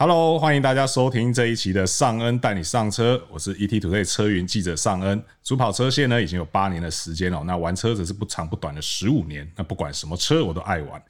[0.00, 5.20] Hello，欢迎大家收听这一期的尚恩带你上车，我是 ETtoday 车云记者尚恩。
[5.42, 9.50] 主跑车线呢已经有八年的时间了，那玩车子是不长不短的十五年。
[9.56, 11.02] 那不管什么车我都爱玩。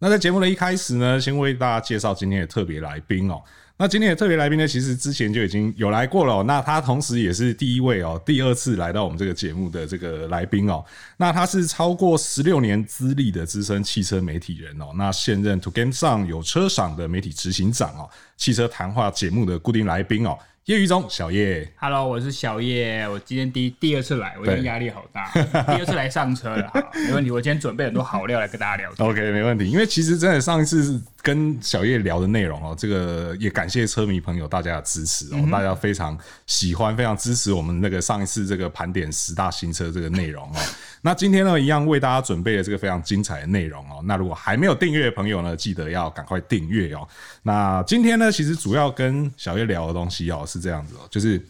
[0.00, 3.40] 那在节目的一开始呢，先为大家介绍今天的特别来宾哦。
[3.82, 6.40] 那今天的特别来宾呢，其实之前就已经有来过了。
[6.44, 10.84] 那他同时也是第一位哦，第二次来到我们这个节目的这个来宾哦。
[11.16, 14.92] 那他是超过十六年资历的资深汽车媒体人哦。
[14.94, 20.38] 那现任 To Get On 有车赏的媒体执行长哦，汽车谈话节目的固定来宾哦。
[20.66, 29.08] 叶毓中，小叶，Hello，我是小叶，我今天第第二次来，我今天压力好大，第二次来上车了，好， 没问题，我今天准备很多好料来跟大家聊天。
[29.08, 36.16] OK，没问题，因为其实真的上一次跟小叶聊的内容哦，这个也感谢车迷朋友大家的支持哦，嗯、大家非常
[36.46, 40.56] 喜欢，非常支持我们那个上一次这个盘点十大新车这个内容哦。
[41.04, 44.00] 那今天呢，一样为大家准备了这个非常精彩的内容哦。
[44.04, 47.06] 那如果还没有订阅的朋友呢，记得要赶快订阅哦。
[47.42, 51.44] 那今天呢，其实主要跟小月聊的东西哦是这样子哦，就是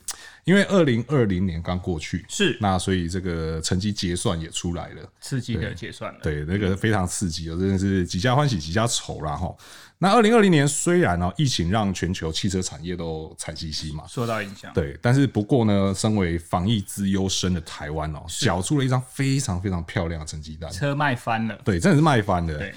[0.44, 9.54] 因为二零二零年刚过去，是那所以这个成绩结算也出来了，刺激的结算了，对，那个非常刺激哦，真的是几家欢喜几家愁啦哈。
[9.98, 14.72] 那二零二零年虽然呢，疫情让全球汽车产业都惨兮兮嘛，受到影响。
[14.74, 21.56] 对，但是不过呢，身为防疫之优生的台湾哦，缴出了一张非常非常漂亮的成绩单，车卖翻了。
[21.64, 22.58] 对，真的是卖翻了。
[22.58, 22.74] 对，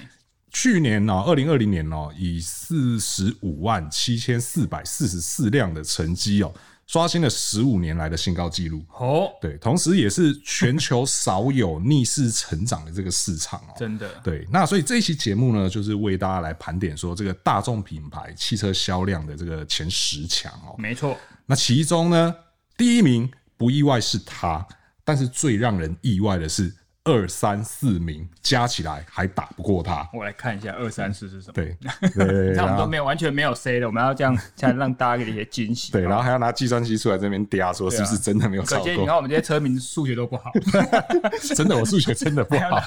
[0.52, 6.54] 去年呢，二零二零年哦，以四十五万七千四百四十四辆的成绩哦。
[6.86, 14.46] 刷新了十五年来的新高纪录哦，对，同时也是全球少有逆势成长的这个市场哦，真的对。
[14.50, 21.16] 那所以这一期节目呢，就是为大家来盘点说这个大众品牌汽车销量的这个前十强哦，没错。
[21.44, 22.34] 那其中呢，
[22.76, 24.66] 第一名不意外是他，
[25.04, 26.74] 但是最让人意外的是。
[27.06, 30.06] 二三四名加起来还打不过他。
[30.12, 31.52] 我来看一下二三四是什么？
[31.54, 31.76] 对，
[32.54, 35.92] 他们都没有完全没有 C 的，我们要这样 才让大家给一些惊喜。
[35.92, 38.92] 对，然后还要拿计算机出来这边嗲说是不是真的没有超过？
[38.92, 40.52] 你看我们这些车迷数学都不好，
[41.54, 42.82] 真的我数学真的不好。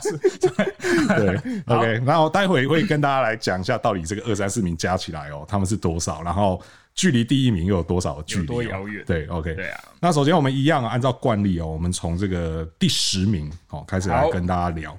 [1.16, 1.36] 对
[1.66, 6.62] ，OK，然后待会会跟大家来讲一下到底这个二三四名加起来哦，他们是多少，然后。
[7.00, 8.46] 距离第一名又有多少距离？
[8.46, 9.02] 多遥远？
[9.08, 9.82] 对，OK，对啊。
[10.02, 14.98] 那首先我们一样啊，按照惯例哦，我们从这个第十名哦开始来跟大家聊。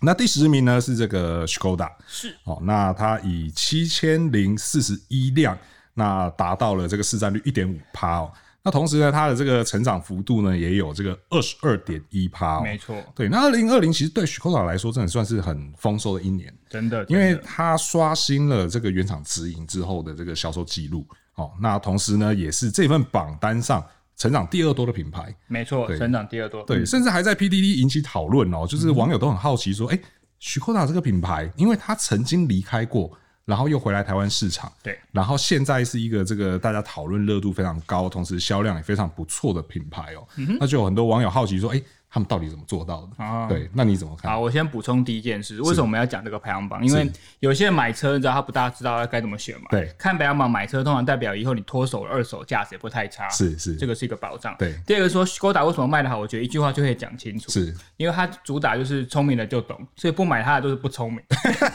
[0.00, 5.58] 那第十名呢是这个 Skoda，是哦，那它以七千零四十一辆，
[5.94, 8.32] 那达到了这个市占率一点五趴哦。
[8.62, 12.96] 那同时呢，它的这个成长幅度呢也有这个二十二点一趴哦，没错。
[13.16, 21.04] 对，那二零二零其实对 Skoda 来说，真的算是很丰收的一年，真的，因为它刷新了这个原厂直营之后的这个销售记录。
[21.34, 23.84] 哦，那同时呢，也是这份榜单上
[24.16, 30.02] 成长第二多的品牌，没错，成长第二多，对，甚至还在 PDD 引起讨论哦，就是网友都很好奇说，哎、嗯，
[30.38, 33.10] 许科达这个品牌，因为它曾经离开过，
[33.44, 41.82] 然后又回来台湾市场，对，然后现在是一个这个大家讨论热度非常高，同时销量也非常不错的品牌哦，嗯、那就有很多网友好奇说，哎。
[42.12, 43.24] 他们到底怎么做到的？
[43.24, 44.30] 啊，对，那你怎么看？
[44.30, 46.84] 好，我先补充第一件事，为什么我们要讲这个排行榜？
[46.86, 49.68] 因为有些人买车，你知道他不大知道该怎么选嘛。
[49.70, 53.26] 对，看排行榜买车，通常代表以后你脱手二手价值也不太差。
[53.30, 54.54] 是是，这个是一个保障。
[54.58, 56.18] 对，第二个说 Skoda 为什么卖得好？
[56.18, 57.50] 我觉得一句话就可以讲清楚。
[57.50, 61.18] 是，因为它主打就是聪明的就懂，所以不买它的都是不聪明。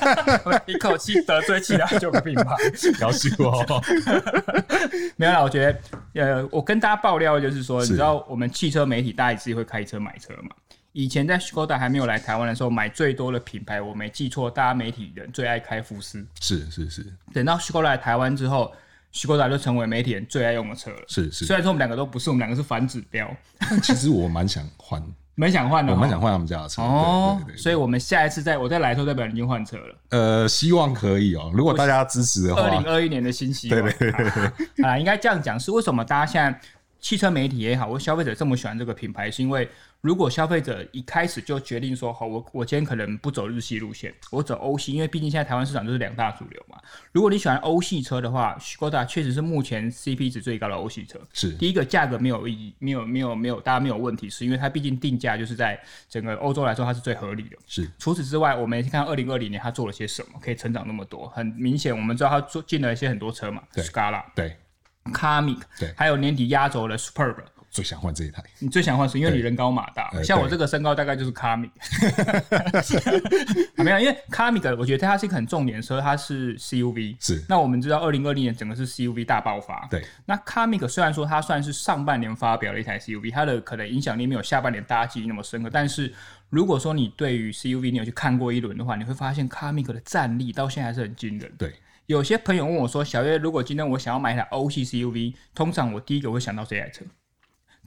[0.68, 2.56] 一口气得罪其他九个品牌，
[3.02, 3.66] 要死我！
[5.18, 5.66] 没有啦，我觉
[6.14, 10.50] 得，呃，我跟大家爆料就是说，你知道我们汽车媒体大家自己会开车买车嘛？
[10.94, 16.26] 以前在 Skoda 还没有来台湾的时候，买最多的品牌，我没记错，大家媒体人最爱开福斯。
[16.42, 17.06] 是是是。
[17.32, 18.74] 等到 Skoda 来台湾之后
[19.14, 21.04] ，Skoda 就成为媒体人最爱用的车了。
[21.08, 21.46] 是是。
[21.46, 23.32] 虽然说我们两个都不是，我们两个是反指标。
[23.70, 25.00] 但其实我蛮想换，
[25.36, 26.82] 蛮想换的，我蛮想换他们家的车。
[26.82, 27.40] 哦。
[27.56, 29.96] 所以我们下一次再我再来的时候，代表你已经换车了。
[30.10, 31.52] 呃，希望可以哦。
[31.54, 32.64] 如果大家支持的话。
[32.64, 33.84] 二零二一年的新希望。
[33.84, 34.50] 对对对对。
[34.84, 36.60] 啊，应该这样讲，是为什么大家现在
[37.00, 39.70] 汽车媒体也好，或消费者这么喜欢这个品牌，是因为。
[40.02, 46.78] 如果消费者一开始就决定说好，我我今天可能不走日系路线，我走欧系，因为毕竟现在台湾市场就是两大主流嘛。
[47.12, 51.20] 如果你喜欢欧系车的话，Skoda 确实是目前 CP 值最高的欧系车。
[51.34, 57.58] 是第一个价格没有意义，没有没有没有，大家没有问题，是因为它毕竟定价就是在整个欧洲来说它是最合理的。
[57.66, 61.28] 是除此之外，我们看二零二零年它做了些什么，可以成长那么多。
[61.30, 64.56] 很明显，我们知道它做进了一些很多车嘛，Scala 对
[65.06, 67.36] ，Kamiq 对，还有年底压轴的 Superb。
[67.78, 71.70] 最想换这一台，你最想换是因为你人高马大，像我这个身高大概就是 Kamiq，
[73.84, 77.46] 没有，因为 Kamiq 我觉得它是一个很重点车，它是 CUV，是。
[77.48, 80.04] 那我们知道二零二零年整个是 CUV 大爆发，对。
[80.26, 86.12] 那 Kamiq 虽然说它算是上半年发表了一台 CUV，它的可能影响力没有下半年大家记忆那么深刻，但是
[86.50, 91.76] 如果说你对于 CUV 你有去看过一轮的话，你会发现 Kamiq 的战力到现在还是很惊人，对。
[92.08, 97.04] 有些朋友问我说：“小月，如果今天我想要买一台欧系 CUV，通常我第一个会想到这台车。”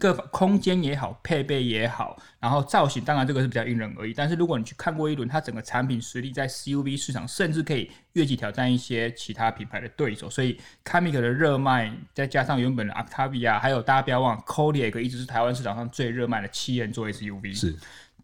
[0.01, 4.15] 各空间也好，配备也好，然后造型当然这个是比较因人而异。
[4.15, 10.31] 但是如果你去看过一轮，它整个产品实力在 CUV 市场，甚至可以越级挑战一些其他品牌的对手。
[10.31, 17.55] 所以 Kamiq 的热卖，再加上原本的 Octavia，还有大家不要忘，Kodiaq 一直是台湾市场上最热卖的七人座 SUV。
[17.55, 17.77] 是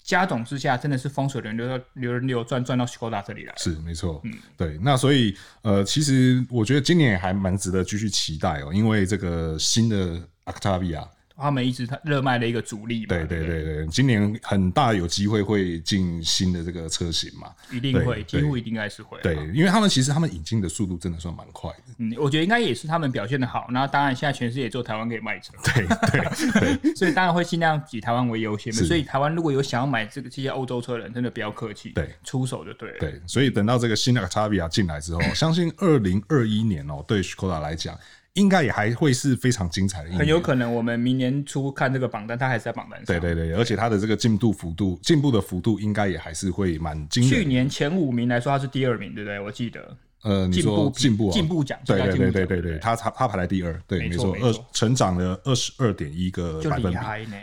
[0.02, 3.52] 加总之下，真的是风水轮流流人流转转到 Skoda 这里来。
[3.58, 4.78] 是没错，嗯，对。
[4.80, 11.06] 那所以呃，其实我觉得今年也还蛮值得继续期待哦，因为这个新的 Octavia。
[11.36, 19.18] 他们一直热卖的一个主力嘛，对对对对，今年很大有机会会进新的这个车型嘛，一定会，几乎一定应该是会。
[19.22, 21.94] 对，因为他们其实他们引进的速度真的算蛮快的。
[21.98, 23.66] 嗯，我觉得应该也是他们表现的好。
[23.70, 28.72] 那当然，现在全世界做台湾可以卖车，对对对， 所以当然会尽量以台湾为优先。
[28.72, 32.96] 所以台湾如果有想要买这个这些欧洲车的人，真的不要客气，对，出手就对了。
[32.98, 37.98] 对，所以等到这个新的 Octavia 进来之后，相信二零二一年哦，对 Skoda 来讲。
[38.36, 43.06] 应该也还会是非常精彩的一，很有可能我们明年初看这个榜单，它还是在榜单上。
[43.06, 47.30] 对对对，而且它的这个进度幅度、进步的幅度，应该也还是会蛮惊人。
[47.30, 49.40] 去年前五名来说，它是第二名，对不对？
[49.40, 49.96] 我记得。
[50.22, 56.98] 呃，你说进步进步奖，对对对对对对，它它它排在第二，对，没错，二成长了二十二点一个百分比，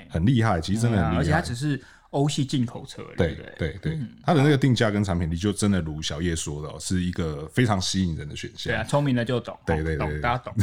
[0.10, 1.82] 很厉害，其实真的很厉害，而且它只是。
[2.14, 8.72] 欧系进口车，对对对对，它的那个定价跟产品力就真的如小叶说的，是一个非常吸引人的选项。
[8.72, 10.54] 对啊，聪明的就懂，对对对，大家懂。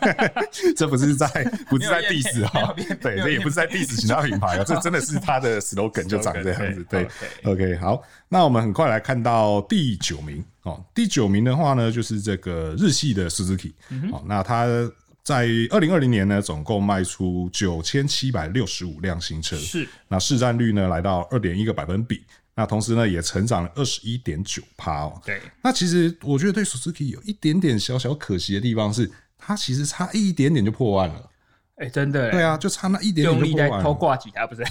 [0.76, 1.28] 这不是在
[1.68, 6.84] 不是在 diss 哈，对，这也不是在 diss 其他品牌啊， 这真的是它的 slogan 就长这样子。
[6.90, 7.06] 对
[7.44, 13.72] ，OK，好，那我们很快来看到第九名哦，第九名的话呢，就是这个日系的 Suzuki，
[14.10, 14.66] 哦，那它。
[15.28, 22.22] 在二零二零年呢，总共卖出九千七百六十五辆新车，是那市占率呢来到二点一个百分比，
[22.54, 25.20] 那同时呢也成长了二十一点九趴哦。
[25.26, 31.27] 对，那其实我觉得对 Suzuki 有一点点小小可惜的地方是，它其实差一点点就破万了。
[31.78, 34.64] 哎、欸，真的，对啊，就差那一点点就用力在偷挂几台，不是？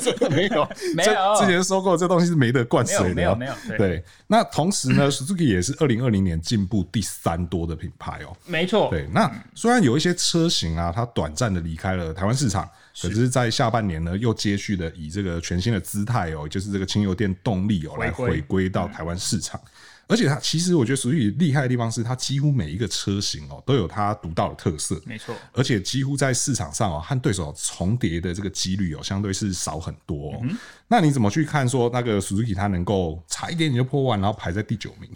[0.00, 1.12] 这 个没有， 没有。
[1.38, 3.78] 之前说过，这东西是没得灌水的，没有，没有，没有。
[3.78, 8.36] 对，那同时呢，Suzuki 也是二零二零年进步第三多的品牌哦。
[8.44, 8.88] 没错。
[8.90, 12.68] 对，那虽然有一些车型啊，它短暂的离开了台湾市场，
[13.00, 19.60] 可是，在下半年呢，又接续的以这个全新的姿态哦，就是这个轻油电动力哦，来回归到台湾市场。
[20.08, 25.34] 而且它其实我觉得属于厉害的地方是，它几乎每一个车型哦都有它独到的特色，没错。
[25.52, 30.40] 而且几乎在市场上哦和对手重叠的这个几率哦相对是少很多哦。
[30.86, 35.10] 那你怎么去看说那个 Suzuki 它能够差一点点就破万，然后排在第九名？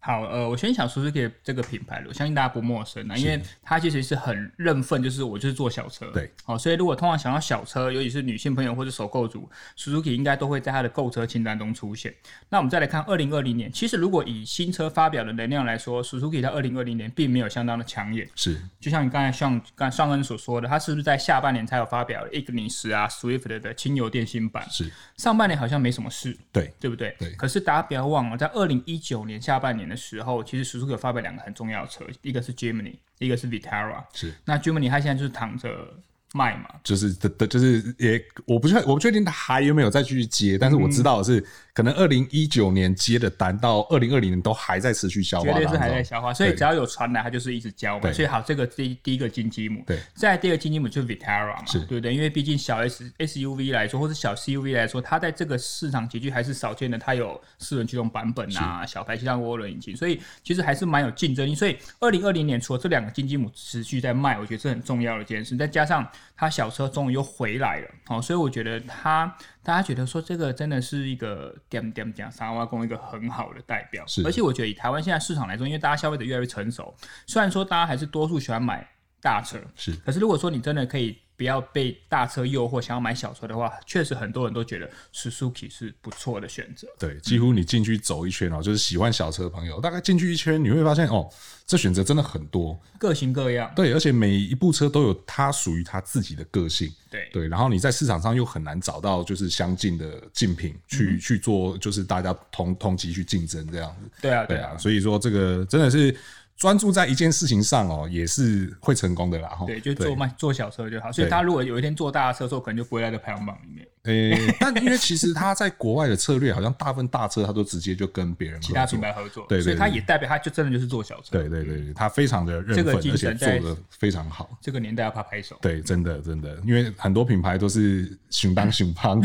[0.00, 12.14] 好，呃，我先想说这个这个品牌，我相信大家不陌生啊，因为它其实是很认份，就是我就是做小车，对，好，所以如果通常想要小车，尤其是女性朋友或者首购族，Suzuki 应该都会在它的购车清单中出现。
[12.48, 24.64] 那我们再来看二零二零年，其实如果以新车发表的能量来说，Suzuki 在二零二零年并没有相当的抢眼，是，就像你刚才像刚上恩所说的，它是不是在下半年才有发表 Ignis 啊 Swift 的轻油电新版？
[24.70, 27.16] 是，上半年好像没什么事，对，对不对？
[27.18, 27.30] 对。
[27.32, 34.04] 可是大家不要忘了，在二零一九年下半年的时候，其实 Suzuki 有发表两个很重要的车，一个是 Jimny，一个是 Vitara。
[34.12, 35.88] 是，那 Jimny 它现在就是躺着。
[36.36, 48.12] 卖嘛，就是的的，就是也我不确我不确定他还有没有再继续接，但是我知道的是，可能二零一九年接的单到二零二零年都还在持续消化，绝对是还在消化，所以只要有传来，它就是一直交嘛。
[48.12, 52.14] 所以好，这个第第一个金鸡母，对，再第二个金鸡母就是 Vitara 嘛，是对不对？
[52.14, 61.54] 因为毕竟小 S SUV 来说，或者小 CUV 来说，它在这个市场集聚还是少见的，它有四轮驱动版本啊，小排气量涡轮引擎，所以其实还是蛮有竞争力。
[61.54, 66.06] 所以二零二零年除了这两个金鸡母持续在卖，我觉得是很重要的一件事，再加上。
[66.34, 74.22] 他小车终于又回来了，哦，所以我觉得他大家觉得说这个真的是一个点点点三挖工一个很好的代表，是。
[74.24, 78.88] 而且我觉得以台湾现在市场来说，因为大家消费者越来越成熟，虽然说大家还是多数喜欢买
[79.20, 79.92] 大车，是。
[79.96, 81.18] 可是如果说你真的可以。
[81.36, 86.88] 不要被大车诱惑，想要买小车的话，确实很多人都觉得 Suzuki 是不错的选择。
[86.98, 91.28] 对，几乎你进去走一圈哦，就是喜欢小车的朋友，大概进去一圈，你会发现哦，
[91.66, 93.70] 这选择真的很多，各型各样。
[93.76, 96.90] 对，而且每一部车都有它属于它自己的个性。
[97.10, 104.10] 对对，然后你在市场上又很难找到就是相近的竞品去、嗯、去做，就是大家同同级去竞争这样子。
[104.22, 106.16] 对啊，对啊，所以说这个真的是。
[106.56, 109.50] 专注在一件事情上哦，也是会成功的啦。
[109.66, 111.12] 对，就做慢做小车就好。
[111.12, 113.86] 所以他如果有一天坐大车的时候，可能就不会来这排行榜里面。
[114.06, 121.30] 诶、欸， 但因为其实他在国外的策略，好像大部分大车他都直接就跟别人其他品牌合作，对，所以他也代表他就真的就是做小车。
[121.30, 124.48] 对对对，他非常的认份，而且做的非常好。
[124.60, 125.56] 这个年代要怕拍手。
[125.60, 129.20] 对，真的真的，因为很多品牌都是熊当熊胖，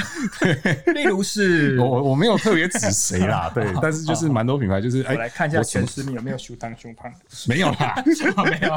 [0.94, 7.12] 例如是 我我没有特别指谁啦，对，但是就是蛮多品牌就是哎，我来看一下前十名有没有熊当熊胖，
[7.48, 8.04] 没有啦，
[8.46, 8.72] 没有。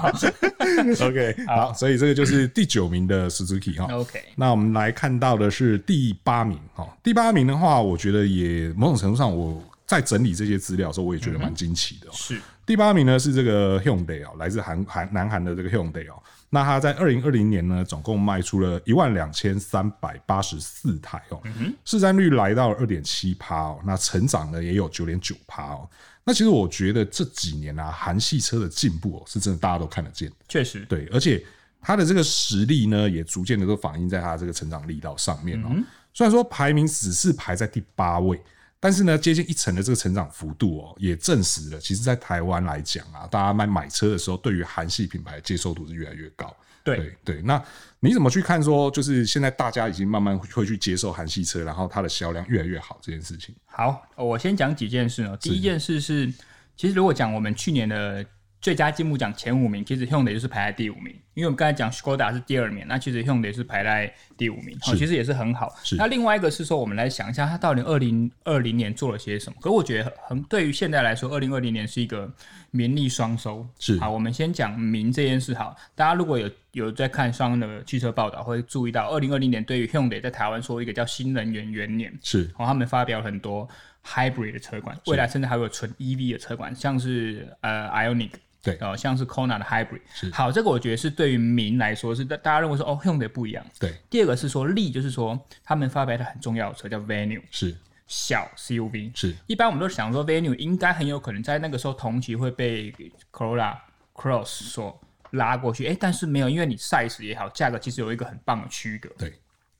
[1.06, 3.92] OK，好，所以这个就是第九名的 Suzuki 哈。
[3.94, 6.58] OK，那我们来看到的是第八名。
[6.76, 12.08] 哦，第八名的话，我觉得也某种程度上，我在整理这些资料的时候，我也觉得蛮惊奇的。
[12.12, 16.22] 是第八名呢，是这个 Hyundai 哦，来自韩韩南韩的这个 Hyundai 哦。
[16.48, 21.42] 那它在二零二零年呢，总共卖出了一万两千三百八十四台哦，
[21.84, 25.88] 市占率来到二点七趴哦，那成长呢也有九点九趴哦。
[26.26, 30.32] 那其实我觉得这几年啊，韩系车的进步哦，是真的大家都看得见。
[30.48, 31.44] 确实，对，而且
[31.84, 35.68] 它的这个实力呢，也逐渐的都反映在他这个成长力道上面哦。
[36.14, 38.40] 虽然说排名只是排在第八位，
[38.80, 46.56] 但是呢，接近一成的这个成长幅度哦，也证实了，其实，在台湾来讲啊，大家买买车的时候，对于韩系品牌接受度是越来越高。
[46.82, 47.62] 对对对，那
[48.00, 53.54] 你怎么去看说，就是现在大家已经慢慢会去接受韩系车，然后它的销量越来越好这件事情？
[53.66, 55.36] 好，我先讲几件事哦。
[55.40, 56.32] 第一件事是，
[56.76, 58.24] 其实如果讲我们去年的。
[58.60, 65.74] 最佳进步奖前五名，其实 Hyundai 就是排在第五名，因为我们刚才讲 Skoda 是第二名，那其实 Hyundai 是排在第五名，其实也是很好。
[65.98, 69.56] 那另外一个是说，我们来想一下，它到底二零二零年做了些什么？
[69.60, 72.32] 可是我觉得很对于现在来说，二零二零年是一个
[72.70, 73.66] 名利双收。
[73.78, 75.52] 是好，我们先讲名这件事。
[75.54, 82.16] 好，大家如果有有在看上恩的汽车报道，会注意到二零二零年对于 Hyundai 在台湾说一个叫新能源元年。
[82.22, 83.68] 是，然后他们发表很多
[84.06, 88.30] Hybrid 的车款，未来甚至还有纯 EV 的车款，像是呃 Ioniq。
[88.64, 90.30] 对，哦，像是 Kona 的 Hybrid，是。
[90.32, 93.64] 好，这个我觉得是对于民来说是大大家认为说哦用的不一样。
[93.78, 97.76] 对，第二个是说利，就是说他们发表的很重要的车叫 Venue，是。
[98.06, 99.34] 小 CUV，是。
[99.46, 102.92] 一般我们都想说 Venue 应该很有可能在那个时候同期会被
[103.32, 103.78] Corolla
[104.12, 109.08] Cross 所拉过去，哎，但是没有，因为你 size 也好，价格其实有一个很棒的区隔。
[109.16, 109.30] 对，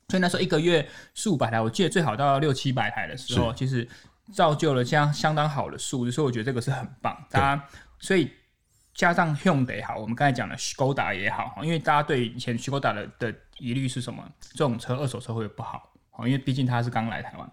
[0.08, 3.86] 所以那时候一个月四五百台，我记得最好到六七百台的时候，其实
[4.32, 8.30] 造就了这样相当好的数字，所以我觉得这个是很棒，大家所以。
[8.94, 14.24] 加上 Hyundai 也好，我们刚才讲的 Skoda 也好，因为大家对以前 Skoda 的的疑虑是什么？
[14.52, 17.52] 这种车二手车会不好，因为毕竟它是刚来台湾。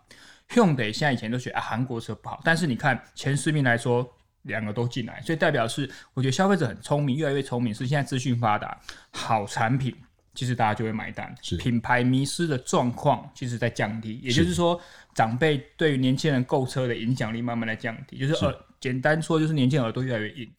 [0.50, 4.08] Hyundai 现在以前都觉得啊韩国车不好，但是你看前十名来说，
[4.44, 8.80] 两个都进来，所以代表是我觉得消费者很聪明，越来越聪明，是现在资讯发达，
[9.12, 9.96] 好产品
[10.36, 14.80] 其实大家就会买单，品牌迷失的状况其实在降低，也就是说
[15.16, 18.66] 长辈对于年轻人购车的影响力慢慢在降低，就是呃。
[18.82, 20.50] 简单说就是年轻人耳朵越来越硬？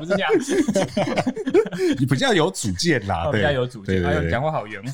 [0.00, 0.56] 不是这样子，
[2.00, 4.92] 你比较有主见啦，比较有主见，还有讲话好圆滑。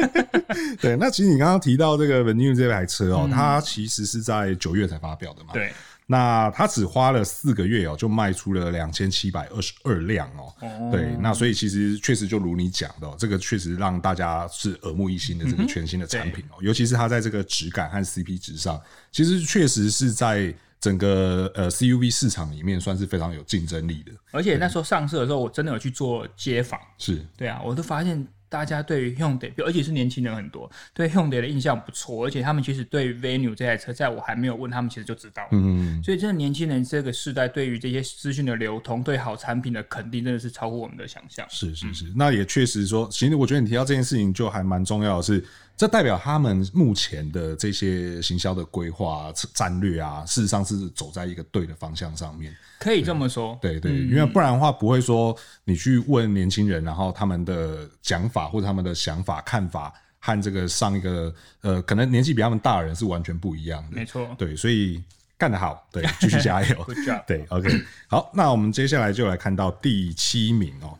[0.80, 5.50] 对，那其实你刚刚提到这个 Venue 这台车哦、喔，它其实是在九月才发表的嘛。
[5.52, 5.70] 对，
[6.06, 10.90] 那它只花了四个月哦、喔，就卖出了两千七百二十二辆哦。
[10.90, 18.80] 对，那所以其实确实就如你讲的、喔，这个确实让大家是耳目一新的这个全新的产品哦、喔，尤其是它在这个质感和 CP 值上，
[19.12, 20.54] 其实确实是在。
[20.80, 28.26] 整个呃 CUV 市场里面算是非常有竞争力的，而且那时候上市的时候，我真的有去做街访，是对啊，我都发现。
[28.50, 35.46] 大家对于 Hyundai，而且是年轻人很多，对 Hyundai 的印象不错，而且他们其实对于 Venue 这台车，在我还没有问他们，其实就知道。
[35.52, 41.46] 嗯，所以真的年轻人这个世代，对于这些资讯的流通，对好产品的肯定，真的是超乎我们的想象。
[41.48, 45.44] 是是是，那也确实说，其实我觉得你提到这件事情，就还蛮重要的是，
[45.80, 52.54] 这代表他们目前的这些行销的规划战略啊，事实上是走在一个对的方向上面。
[52.78, 55.34] 可以这么说，对对，对，因为不然的话不会说
[55.64, 63.96] 你去问年轻人，然后他们的讲法或者他们的想法看法和这个上一个呃，可能年纪比他们大的人是完全不一样的。
[63.96, 65.02] 没错，对，所以
[65.38, 66.86] 干得好，对，继续加油。
[67.26, 67.70] 对，OK，
[68.06, 70.92] 好，那我们接下来就来看到第七名哦。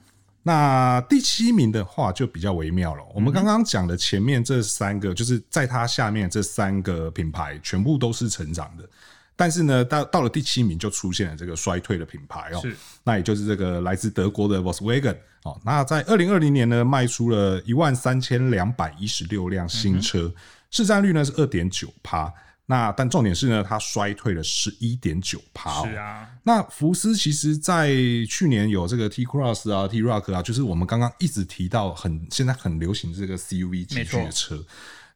[0.42, 3.02] 那第七名的话就比较微妙了。
[3.14, 8.88] 我们刚刚讲的前面这三个，就是在它下面这三个品牌全部都是成长的。
[9.36, 15.58] 但是呢，到到了第七名就出现了这个衰退的品牌哦，是，那也就是这个来自德国的 Volkswagen 哦。
[15.64, 20.32] 那在二零二零年呢，卖出了一万三千两百一十六辆新车，
[20.70, 22.32] 市占率呢是二点九趴。
[22.70, 25.82] 那但重点是呢，它衰退了十一点九趴。
[25.84, 27.92] 是啊，那福斯其实在
[28.28, 34.64] 去年有这个 T Cross 啊、T Rock 啊，就是我们刚刚一直提到很现在很流行这个 CUV 级距的车。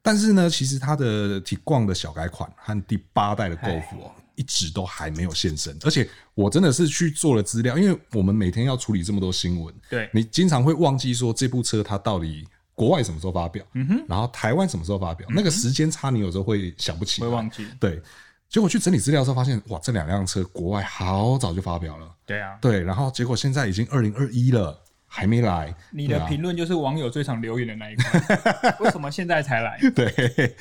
[0.03, 5.79] 但是呢，其实它的 Tiguan 的小改款和第八代的 Golf 哦，一直都还没有现身。
[5.85, 12.45] 而且我真的是去做了资料，因为我们每天要处理这么多新闻，对，你经常会忘记说这部车它到底
[12.75, 17.67] 国外什么时候发表，嗯哼，然后台湾什么时候发表，嗯、那个时间差你有时候会想不起来，会忘记。
[17.79, 18.01] 对，
[18.49, 22.09] 结果去整理资料的时候发现，哇，这两辆车国外好早就发表了。
[22.27, 24.81] 对啊，对，然后结果现在已经二零二一了。
[25.07, 28.75] 还没来，你的评论就是网友最常留言的那一块。
[28.81, 29.79] 为什么现在才来？
[29.95, 30.57] 对，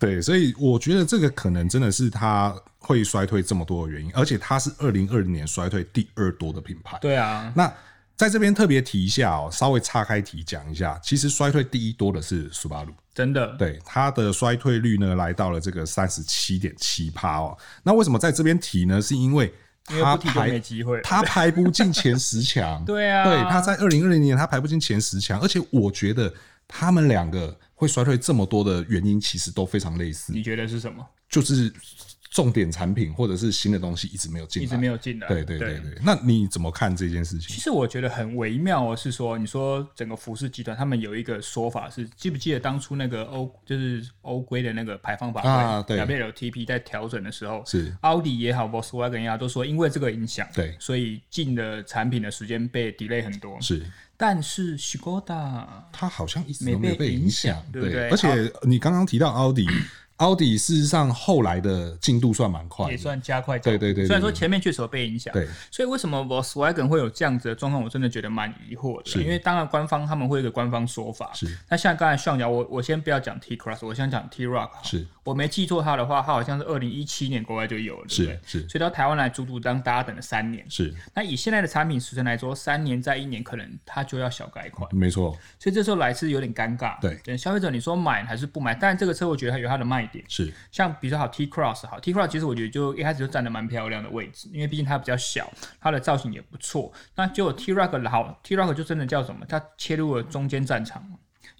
[0.00, 6.96] 对，所以我觉得这个可能真的是它会衰退这么多的原因，而且它是二零二零年衰退第二多的品牌。
[7.02, 7.70] 对啊，那
[8.16, 17.56] 在这边特别提一下哦，稍微岔开题讲一下，其实衰退第一多的是苏巴鲁，真的，对它的衰退率呢来到了这个三十七点七趴哦。
[17.82, 19.02] 那为什么在这边提呢？
[19.02, 19.52] 是因为
[19.84, 20.60] 它排
[21.02, 22.82] 它排不进前十强。
[22.86, 26.32] 对啊，对，它在二零二零年它排不进前十强，而且我觉得
[26.66, 30.32] 他们两个会衰退这么多的原因，其实都非常类似。
[30.32, 31.06] 你觉得是什么？
[31.28, 31.70] 就是。
[32.36, 35.26] 重点产品或者是新的东西一直没有进来，一直没有进来。
[35.26, 37.48] 对对对对，那你怎么看这件事情？
[37.48, 53.58] 其实我觉得很微妙哦，是说你说整个服饰集团他们有一个说法是，记不记得当初那个欧就是欧规的那个排放法规啊，对，WLTP 在调整的时候，是奥迪也好，Volkswagen 也好，都说因为这个影响，对，所以进的产品的时间被 delay 很多。
[53.62, 53.82] 是，
[54.14, 58.10] 但是 Skoda 它好像一直都没有被影响，对不对？
[58.10, 59.66] 而且你刚刚提到奥迪。
[60.16, 63.58] 奥迪事实上后来的进度算蛮快，也算加快。
[63.58, 65.32] 对对对，虽然说前面确实有被影响。
[65.32, 67.82] 对，所以为什么 Volkswagen 会有这样子的状况？
[67.82, 69.22] 我真的觉得蛮疑惑的。
[69.22, 71.30] 因为当然官方他们会有一个官方说法。
[71.34, 71.46] 是。
[71.68, 74.70] 那像刚才上讲，我我先不要讲 T Cross，我先讲 T Rock。
[74.82, 75.06] 是。
[75.22, 78.40] 我没记错他的话，他好像是二零一七年国外就有了，对不对？
[78.46, 78.60] 是。
[78.68, 80.64] 所以到台湾来，足足当大家等了三年。
[80.70, 80.94] 是。
[81.12, 84.88] 那以现在的产品时程来说，三年再一年，可能它就要小改款。
[84.94, 85.36] 没错。
[85.58, 86.98] 所以这时候来是有点尴尬。
[87.00, 87.20] 对。
[87.24, 88.74] 等消费者你说买还是不买？
[88.74, 90.24] 但这个车我觉得它有它的卖点。
[90.26, 90.52] 是。
[90.72, 90.92] 像。
[90.98, 96.90] 比较好，T Cross 好，T Cross 其实我觉得就一开始就站得蛮漂亮的位置，因为毕竟它比较小，它的造型也不错。
[97.14, 99.44] 那就 T Rock 好，T Rock 就真的叫什么？
[99.46, 101.06] 它切入了中间战场，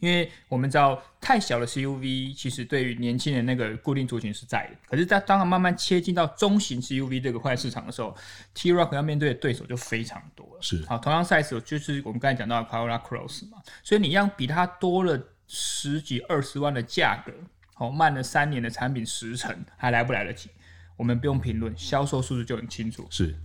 [0.00, 8.16] 因为我们知道太小的 CUV 其实对于年轻人那个固定族群是在的，可是在当它慢慢切进到中型 CUV 这个块市场的时候
[8.54, 10.62] ，T Rock 要面对的对手就非常多了。
[10.62, 17.32] 是，好，同样 size 就是我们刚才讲到的 Corolla Cross 嘛，所以你要比它多了十几二十万的价格。
[17.78, 20.48] 好，慢了三年的产品时程还来不来得及？
[20.96, 23.06] 我们不用评论，销售数字就很清楚。
[23.10, 23.38] 是，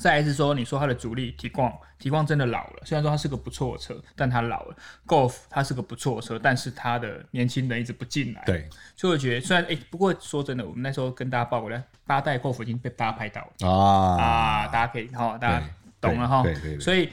[0.00, 2.82] 再来是说，你说它的主力提光，提光真的老了。
[2.84, 4.76] 虽然说它是个不错的车，但它老了。
[5.08, 8.44] Golf 它是个不错的车，但是它的年轻人一直不进来。
[8.46, 15.66] 对，所以我觉得虽然哎、欸，不过说真的，我们那时候跟大家报过来，八代 Golf 已经被大家拍到了啊啊，大家可以哈，大家
[16.00, 16.44] 懂了哈。
[16.78, 17.10] 所以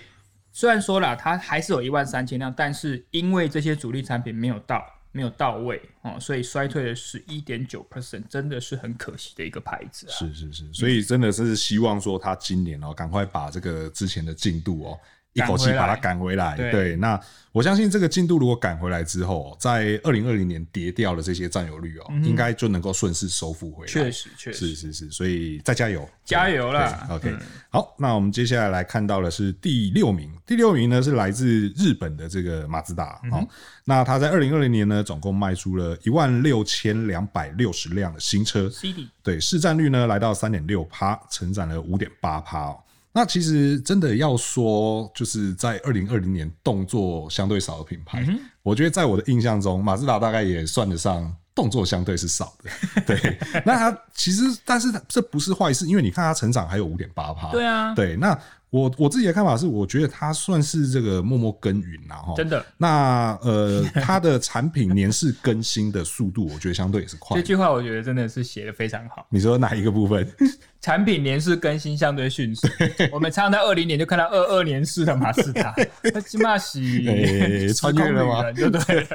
[0.51, 4.85] 虽然说了，它还是有一万三千辆，但是因为这些主力产品没有到。
[5.11, 10.13] 没有到位哦，所以衰退了十一点九 percent，真的是很可惜的一个牌子啊。
[10.13, 14.99] 是是是，所以真的是希望说他今年哦，赶快把这个之前的进度哦。
[15.33, 17.19] 一口气把它赶回来，对，对，那
[17.53, 23.91] 我相信这个进度如果赶回来之后，在二零二零年跌掉了这些占有率哦，嗯、应该就能够顺势收复回来。
[23.91, 24.67] 确实，确实。
[24.67, 27.39] 是是是，所以再加油，加油啦！OK，、嗯、
[27.69, 33.47] 好，那我们接下来来看到的是第六名，第六名呢是来自日本的这个马自达、嗯、
[33.85, 42.79] 那它在二零二零年呢，总共卖出了一万六千两百六十辆的新车，CD 对，市占率呢来到三点六趴，成长了五点八趴哦。
[43.13, 53.01] 那其实真的要说，就是在二零二零年动作相对少的品牌，嗯，我觉得在我的印象中，马自达大概也算得上动作相对是少的。
[53.05, 57.51] 对， 那它其实，但是这不是坏事，因为你看它成长还有五点八趴。
[57.51, 58.37] 对啊，对，那。
[58.71, 62.65] 我我自己的看法是，我觉得它算是这个默默耕耘然后真的。
[62.77, 67.35] 那呃，它的产品年式更新的速度，我觉得相对也是快。
[67.35, 69.27] 这句话我觉得真的是写的非常好。
[69.29, 70.25] 你说哪一个部分？
[70.81, 72.67] 产品年式更新相对迅速。
[73.13, 75.75] 我们常常在二零年就看到二二年式的马自达，
[76.13, 78.51] 那起码是穿越了吗？
[78.51, 79.07] 对对。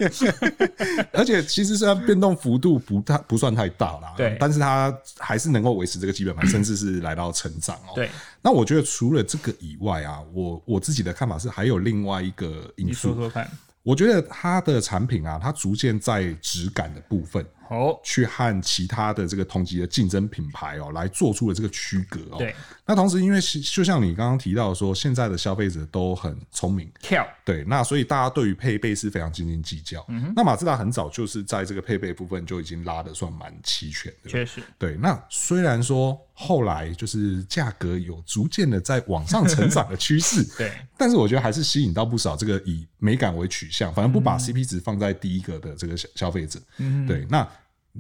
[1.13, 7.93] 而且其实虽然变动幅度不太不算太大啦，对，但是它还是能够维持这个基本盘， 甚至是来到成长哦。
[7.97, 8.09] 对。
[8.41, 13.09] 那我觉得除了这个以外啊，我我自己的看法是还有另外一个因素。
[13.09, 13.51] 你说说看。
[13.83, 17.45] 我觉得它的产品啊，它逐渐在质感的部分。
[17.71, 22.39] 哦，去和其他的这个同级的竞争品牌哦，来做出了这个区隔哦。
[22.39, 22.55] 对。
[22.85, 27.27] 那同时，因为就像你刚刚提到说，现在的消费者都很聪明，跳。
[27.45, 27.65] 对。
[27.65, 30.05] 那所以大家对于配备是非常斤斤计较。
[30.09, 30.33] 嗯哼。
[30.37, 34.31] 那马自达很早就是在这个配备部分就已经拉的算蛮齐全的。
[34.31, 34.63] 确实。
[34.79, 34.97] 对。
[34.97, 40.45] 那虽然说后来就是价格有逐渐的在往上成长的趋势。
[40.57, 40.71] 对。
[40.97, 46.61] 但是我觉得还是吸引到不少这个以美感为取向，反正不把 CP 值放在第一个的这个消消费者。
[46.79, 47.05] 嗯。
[47.07, 47.27] 对。
[47.29, 47.47] 那。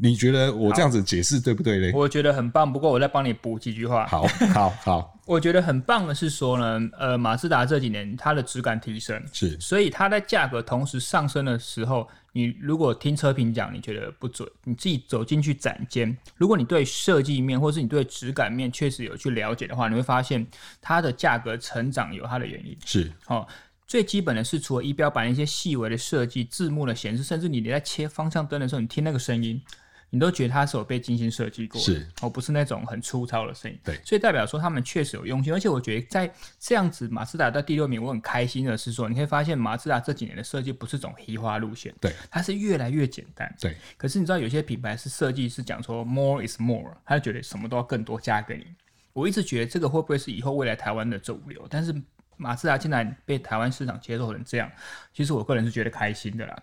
[0.00, 1.92] 你觉得我这样子解释对不对嘞？
[1.92, 4.06] 我觉得很棒，不过我再帮你补几句话。
[4.06, 5.12] 好，好，好。
[5.26, 20.46] 我觉得很棒的是说呢，呃，马自达这几年它的质感提升，是，所以它在价格同时上升的时候，你如果听车评讲你觉得不准，你自己走进去展间，如果你对设计面或是你对质感面确实有去了解的话，你会发现
[20.80, 22.76] 它的价格成长有它的原因。
[22.85, 23.46] 是，哦。
[23.88, 29.62] 最基本的是，除了仪表板一些细微的设计、字幕的显示，甚至你连在切方向灯的时候，你听那个声音，
[30.11, 33.79] 你都觉得它是有被精心设计过的，是哦，不是那种很粗糙的声音。
[33.83, 35.53] 对，所以代表说他们确实有用心。
[35.53, 43.53] 而且我觉得在这样子，马自达到第六名，我很开心的是说，你可以发现马自达这几年的设计不是走黑化路线，对，它是越来越简单。
[43.61, 48.66] 对，可是你知道有些品牌是设计是讲说 more is more，他就觉得什么都要更多加给你。
[49.12, 51.66] 我一直觉得这个会不会是以后未来台湾的主流？
[51.69, 51.95] 但是。
[52.38, 54.71] 马自达竟然被台湾市场接受成这样，
[55.14, 56.62] 其实我个人是觉得开心的啦。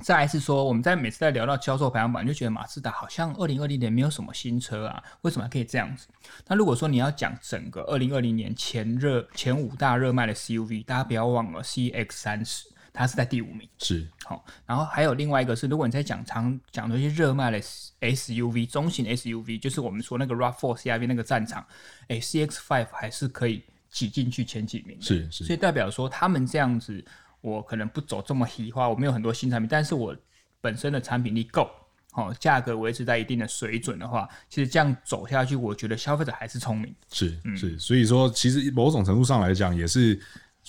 [0.00, 6.08] 再来是说，我们在每次在聊到销售排行榜，就觉得马自达好像二零二零年没有什么新车啊，为什么还可以这样子？
[6.46, 13.68] 那如果说你要讲整个二零二零年前热前五大热卖的 CUV，大家不要忘了 CX 三十，它是在第五名。
[13.78, 21.64] 是好，然后还有另外一个是，如果你在讲常讲的一些热卖的 SUV 中型 SUV，就是我们说那个 RAV4 CR-V 那个战场，
[22.08, 23.64] 哎，CX Five 还是可以。
[23.90, 27.04] 挤进去前几名，是是，所以代表说他们这样子，
[27.40, 30.16] 我可能不走这么细化，我没有很多新产品，但是我
[30.60, 31.70] 本身的产品力够，
[32.12, 40.20] 好，价格维持在一定的水准的话，其实这样走下去，我觉得消费者还是聪明，是是，所以说其实某种程度上来讲也是。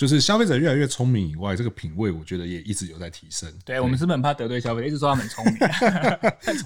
[0.01, 3.47] 就是消费者越来越聪明以外，这个品味我觉得也一直有在提升。
[3.63, 5.53] 对，对我们是不是很怕得罪消费者，一直说他们聪明。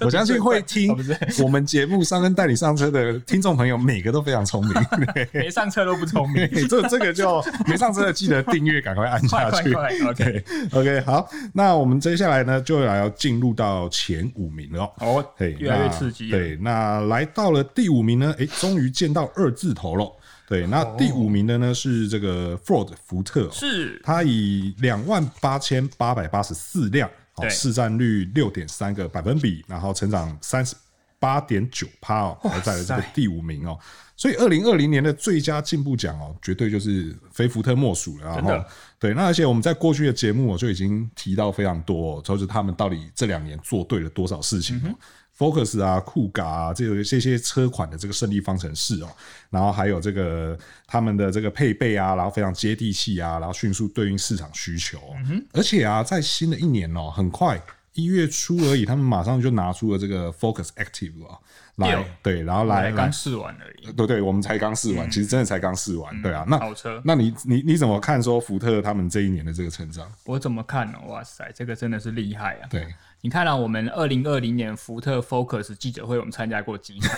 [0.00, 0.90] 我相信会听
[1.44, 4.72] 我们节目上跟带你上车的听众朋友，每个都非常聪明，
[5.34, 6.48] 没上车都不聪明。
[6.66, 9.70] 这这个就没上车的记得订阅，赶快按下去。
[9.70, 14.90] 快快快 OK OK，好，那我们接下来呢就要进入到前五名了。
[15.00, 16.30] 哦，嘿，越来越刺激。
[16.30, 20.10] 对，那来到了第五名呢，哎，终于见到二字头了。
[20.46, 24.00] 对，那第五名的呢是这个 Ford 福特，是。
[24.04, 30.76] 它以两万八千八百八十四辆，好市占率六点三个百分比，然后成长三十
[31.18, 33.76] 八点九趴哦，而在了这个第五名哦。
[34.18, 38.24] 所以二零二零年的最佳进步奖哦，绝对就是非福特莫属了。
[38.26, 38.64] 然后
[38.98, 44.80] 对，那而且我们在过去的节目我就已经提到非常多，就是他们到底这两年做对了多少事情。
[45.38, 49.08] Focus 啊，酷咖啊，这有这些车款的这个胜利方程式哦，
[49.50, 54.98] 然后还有这个他们的这个配备啊，然后非常接地气啊，然后迅速对应市场需求，
[55.52, 57.60] 而且啊，在新的一年哦，很快
[57.92, 61.38] 一月初而已，他们马上就拿出了这个 Focus Active 啊，
[61.76, 70.10] 来对，然后来刚试完而已，对对，我们才刚试完，其实真的才刚试完，对啊，那好车，那你你你怎么看说福特他们这一年的这个成长？
[70.24, 70.98] 我怎么看呢？
[71.06, 72.68] 哇塞，这个真的是厉害啊！
[72.70, 72.86] 对。
[73.26, 77.12] 你看到、啊、我们二零二零年福特 Focus 记者会，我们参加过几场，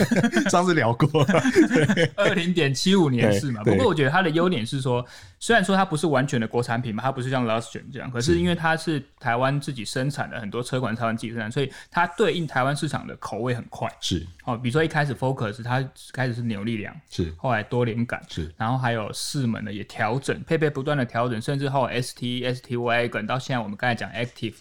[0.48, 1.22] 上次聊过，
[2.16, 3.62] 二零点七五年是嘛？
[3.62, 5.04] 不过我觉得它的优点是说，
[5.40, 13.90] 虽然说它不是完全的国产品嘛，它不是像 Lustrum 这样，可是因为它是台湾自己生产的很多车款，台湾自己生产，所以它对应台湾市场的口味很快。
[14.00, 24.56] 是哦，比如说一开始 Focus 它开始是扭力梁，是后来多连杆，是然后还有四门的也调整，配备不断的调整，甚至后来 ST ST Wagon 到现在我们刚才讲 Active。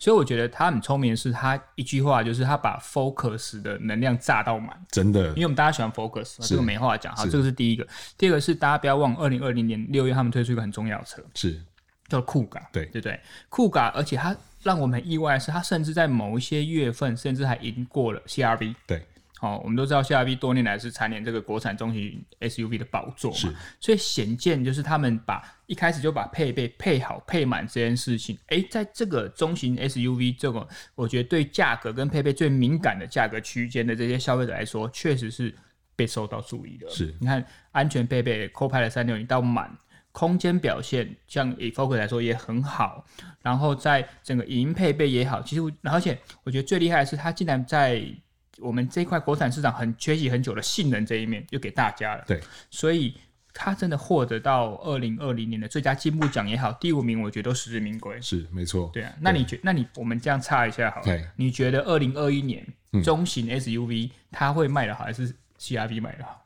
[0.00, 5.28] 所以我觉得他很聪明的是，他一句话就是他把 Focus 的能量炸到满，真的。
[5.28, 7.14] 因为我们大家喜欢 Focus，这个没话讲。
[7.14, 7.86] 哈，这个是第一个。
[8.18, 11.60] 第二个是大家不要忘，二零二零年六月他们推出一个很重要的车，是
[12.08, 13.88] 叫酷咖，对对对，酷咖。
[13.88, 18.74] 而且它让我们很意外的是，它甚至在某一些月份，甚至还赢过了 CRV。
[18.86, 19.02] 对。
[19.38, 35.54] 好，我们都知道 CRV 多年来是蝉联这个国产中型 SUV 的宝座嘛，所以显见就是他们把一开始就把配备配好配满这件事情，哎、欸，在这个中型 SUV 这个我觉得对价格跟配备最敏感的价格区间的这些消费者来说，确实是
[35.96, 36.86] 被受到注意的。
[36.90, 39.74] 是，你看安全配备 Copilot 360到满，
[40.12, 43.04] 空间表现像以 Focus 来说也很好，
[43.42, 48.02] 然后在整个影音配备也好，其实而且我觉得最厉害的是它竟然在
[48.58, 52.24] 我们这块国产市场很缺席很久的性能这一面，又给大家了。
[52.26, 53.14] 对，所以
[53.54, 58.20] 他真的获得到二零二零年的最佳进步奖也好，第五名我觉得都实至名归。
[58.20, 58.90] 是，没错。
[58.92, 59.58] 对啊，那你觉？
[59.62, 61.04] 那你我们这样差一下好了。
[61.04, 62.66] 对，你觉得二零二一年
[63.02, 66.39] 中型 SUV 它会卖的好，还是 CRV 卖的好？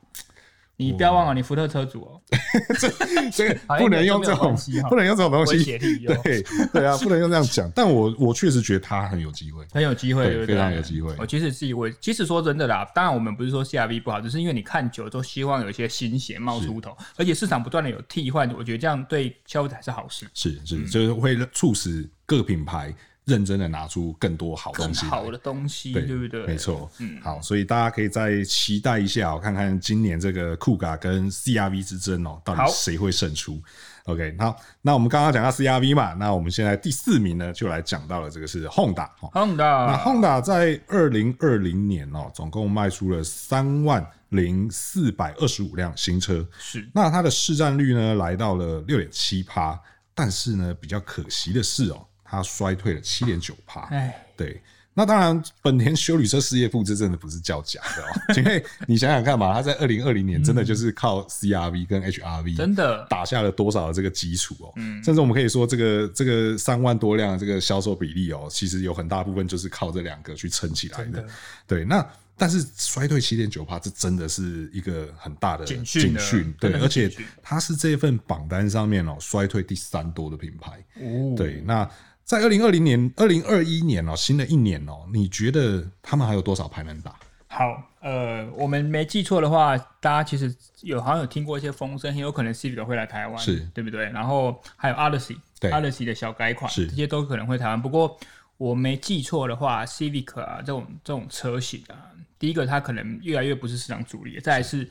[0.77, 2.21] 你不要忘了，你福特车主哦，
[2.79, 2.89] 这
[3.31, 4.55] 这不能用这种，
[4.89, 7.71] 不能用这种东西，对对啊，不能用这样讲。
[7.73, 11.15] 但我我确实觉得他很有机会，很有机会，对，非常有机会。
[11.17, 20.27] 我其实是以为，其实说真的啦，当然我们不是说 CRV 不好，只是因为你看久了都希望有一些新血冒出头，而且市场不断的有替换，我觉得这样对消费者是好事。
[20.33, 22.93] 是是，就是会促使各个品牌
[23.25, 26.45] 认真的拿出更多好东西，好的东西，对，对不对？
[26.45, 33.59] 没错，嗯，好，所以大家可以再期待一下，看看今年这个酷咖跟 CRV 之争哦，到底谁会胜出
[34.05, 49.79] ？OK，好，那我们刚刚讲到 CRV 嘛，那我们现在第四名呢，就来讲到了这个是 Honda Honda，那 Honda 在二零二零年哦，总共卖出了三万零四百二十五辆新车，是，那它的市占率呢，来到了六点七趴。
[50.17, 53.81] 但是呢，比较可惜的是哦，它衰退了七点九趴。
[53.91, 54.59] 哎，对，
[54.93, 64.73] 那当然，本田修旅车事业部这真的不是叫假的哦， 因为你想想看嘛，它在二零二零年真的就是靠 CRV 跟 HRV 真的打下了多少的这个基础哦。
[65.03, 71.25] 甚至我们可以说，这个这个三万多辆的这个销售比例哦，其实有很大部分就是靠这两个去撑起来的。
[71.67, 72.05] 对，那。
[72.37, 77.09] 但是衰退七点九趴，这真的是一个很大的警讯，对，而且
[77.41, 80.71] 它是这份榜单上面哦衰退第三多的品牌。
[80.95, 81.89] 哦，对，那
[82.25, 87.15] 在二零二零年、二零二一年哦，新的一年哦，你觉得他们还有多少牌能打？
[87.45, 94.05] 好，呃，我们没记错的话，大家其实有好像有听过一些风声，很有可能 Civic 会来台湾，是对不对？
[94.09, 97.79] 然后还有 Odyssey，对，Odyssey 的小改款，是这些都可能会台湾。
[97.79, 98.19] 不过
[98.57, 102.09] 我没记错的话，Civic 啊这种这种车型啊。
[102.39, 104.89] 第一个，它可能越来越不是市场主力；再来是，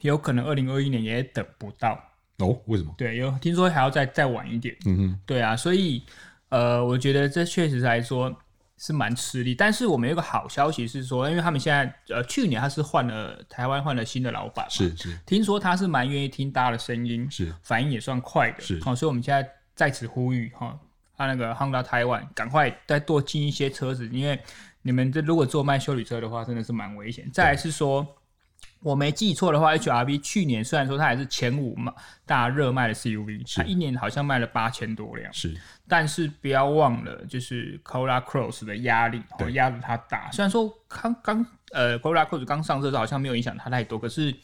[0.00, 1.92] 有可能二零二一年也等不到
[2.38, 2.58] 哦。
[2.66, 2.92] 为什么？
[2.98, 4.76] 对，有听说还要再再晚一点。
[4.84, 6.02] 嗯哼，对啊，所以
[6.52, 8.34] 呃，我觉得这确实来说
[8.76, 9.54] 是蛮吃力。
[9.54, 20.78] 但是我们有个好消息是说，因为他们现在呃，去年他是换了台湾换了新的老板，是是，听说他是蛮愿意听大家的声音，是反应也算快的，是好，所以我们现在在此呼吁哈，
[21.16, 24.38] 他那个 Honda 台湾赶快再多进一些车子，因为。
[24.84, 27.30] 你们这如果做卖修理车的话，真的是蛮危险。
[27.32, 28.04] 再来是说，
[28.82, 31.94] 我没记错的话，HRV 去年虽然说它还是前五嘛，
[32.26, 35.32] 大热卖的 CUV，它一年好像卖了八千多辆。
[35.32, 35.54] 是，
[35.88, 40.30] 但是不要忘了，就是 Corolla Cross 的压力，哦，压着它大。
[40.32, 44.34] 虽然说刚刚呃 Corolla Cross 刚上车的时候好像没有影响它太多，可是。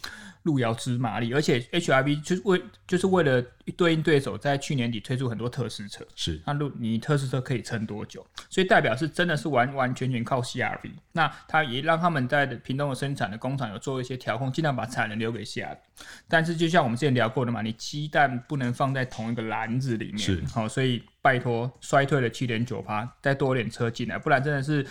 [0.48, 3.44] 路遥知马力，而且 HRV 就是为就是为了
[3.76, 8.26] 对应对手，在去年底推出很多特试车，是那路你特试车可以撑多久？
[8.48, 10.90] 所以代表是真的是完完全全靠 CRV。
[11.12, 15.76] 那他也让他们在屏东的生产的工厂有做一些调控，尽量把产能留给 CRV。
[16.26, 24.86] 但是就像我们之前聊过的嘛，你鸡蛋不能放在同一个篮子里面，是好，所以拜托衰退了七点九趴，再多点车进来，不然真的是。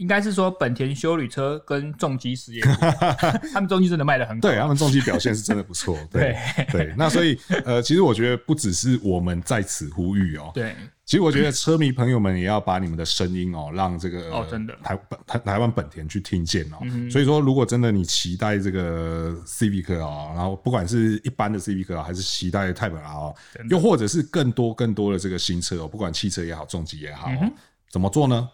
[0.00, 2.62] 应该是说本田修旅车跟重机事业，
[3.52, 6.94] 他们重机真的卖的很好，对，他们重机表现是真的不错， 对对，对。
[6.96, 16.78] 那所以呃，其实我觉得不只是我们在此呼吁哦，对，其实我觉得车迷朋友们也要把你们的声音哦，让这个哦真的台台台湾本田去听见哦。
[17.10, 23.34] 所以说，如果真的你期待这个 Civic 哦，然后不管是一般的 Civic 啊，还是期待 Type R 哦，
[23.68, 27.30] 又或者是更多更多的这个新车哦，不管汽车也好，重机也好，
[27.90, 28.48] 怎么做呢？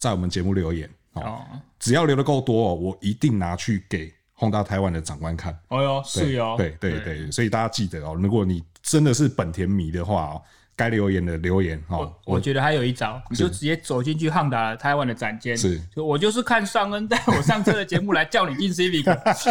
[0.00, 1.40] 在我们节目留言哦，
[1.78, 5.56] 只要留的够多哦，我一定拿去给 Honda 台湾的长官看。
[5.68, 10.42] 哦哟，是哟，对对对，所以大家记得哦，如果你真的是本田迷的话哦。
[10.80, 19.04] 该留言的留言哦，我，觉得还有一招，你就直接走进去 Honda 台湾的展间，是，就我就是看尚恩带我上车的节目来叫你进 Civic，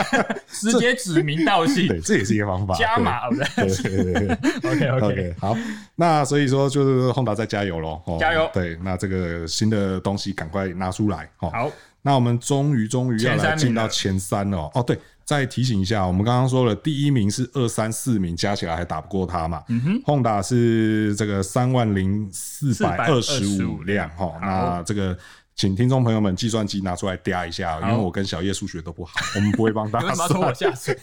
[0.49, 3.67] 直接指名道姓， 对，这也是一个方法，加码的，对？
[3.67, 5.55] 对对， OK OK 好，
[5.95, 14.97] 那所以说就是 Honda 再加油喽，加油，对，那这个新的东西赶快拿出来，好，那我们终于终于要来进到前三了，哦，对。
[15.29, 19.61] 再提醒一下，我们刚刚说了，第一名是二三四名加起来还打不过他嘛？
[19.67, 24.33] 嗯哼，Honda 是这个三万零四百二十五辆哈。
[24.41, 25.15] 那这个，
[25.55, 30.41] 请听众朋友们计算机拿出来嗲一下，因为我跟小叶数学都不好， 我们不会帮大家算。
[30.41, 30.97] 我下水。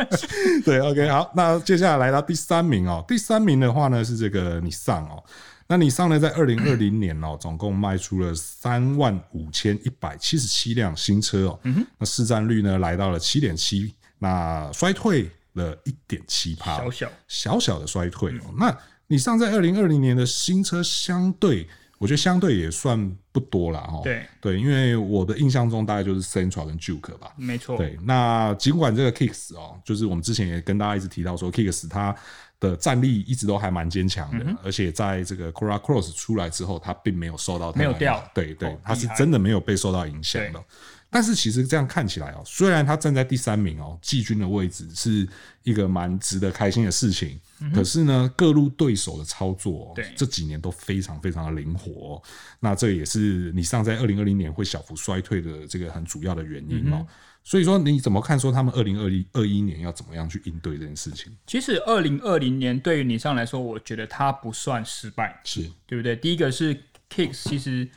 [0.64, 3.04] 对，OK，好，那接下来来到第三名哦。
[3.06, 5.22] 第三名的话呢是这个 Nissan 哦。
[5.70, 11.60] 那你上呢，在二零二零年哦， 总共卖出了三万五千一百七十七辆新车哦，
[11.98, 18.54] 那市占率呢来到了七点七，那衰退了一点七趴，小小小小的衰退哦。
[18.56, 18.74] 那
[19.08, 24.00] 你上在二零二零年的新车，相对我觉得相对也算不多了哈。
[24.02, 27.76] 对对，因为我的印象中大概就是 Central 跟 Juke 吧，没错。
[27.76, 32.16] 对，那尽管这个 Kicks 哦，就是我们之前也跟大家一直提到说 Kicks 它。
[32.60, 40.62] 的战力一直都还蛮坚强的，嗯、而且在这个 Corolla Cross 出来之后，他并没有受到太没有掉，对对，它是真的没有被受到影响的。
[41.10, 45.26] 但是其实这样看起来哦，虽然他站在第三名哦，季军的位置是
[45.62, 50.04] 一个蛮值得开心的事情，嗯、可是呢，各路对手的操作，对。
[50.14, 52.22] 这几年都非常非常的灵活，
[52.60, 56.96] 那这也是你上在二零二零年会小幅衰退的这个很主要的原因哦。
[56.98, 57.06] 嗯
[57.48, 58.38] 所以说，你怎么看？
[58.38, 61.32] 说他们二零二一二一年要怎么样去应对这件事情？
[61.46, 66.14] 其实二零二零年对于你上来说，我觉得它不算失败，是对不对？
[66.14, 67.88] 第一个是 Kicks 其实。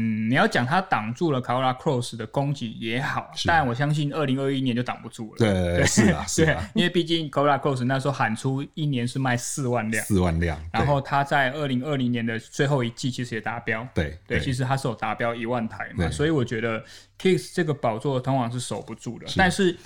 [0.00, 5.38] 嗯，你要讲它挡住了 Corolla Cross 的攻击也好，但我相信二零二一年就挡不住了。
[5.38, 13.84] 对，对，是啊，是啊，因为毕竟 Corolla Cross 那时候喊出一年是卖四万辆，四万辆，然后它在二零二零年的最后一季其实也达标。
[13.92, 16.80] 对对，对，其实它是有达标一万台嘛，所以我觉得
[17.18, 19.26] Kicks 这个宝座通常是守不住的。
[19.26, 19.76] 是，但是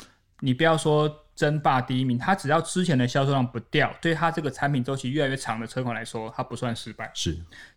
[0.40, 1.18] 你不要说。
[1.34, 7.10] 争霸第一名，它只要之前的销售量不掉，对它这个产品周期越来越长的车款来说，它不算失败。
[7.14, 7.34] 是。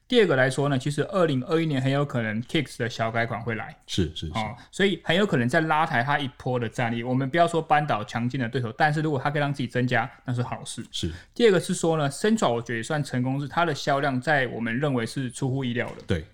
[0.08, 3.76] 第二个来说呢，其实二零二一年很有可能 Kicks 的小改款会来。
[3.88, 4.34] 是是是。
[4.34, 7.02] 哦，所以很有可能在拉抬它一波的战力。
[7.02, 10.86] 我们不要说扳倒强劲的对手，但是如果它可以让自己增加，那是好事。
[10.92, 11.12] 是。
[11.34, 15.96] 第二个是说呢，Central 我觉得也算成功，是它的销量在我们认为是出乎意料的。
[16.06, 16.26] 对。